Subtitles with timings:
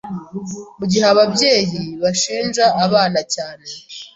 [0.79, 3.65] Mu gihe ababyeyi bashinja abana cyane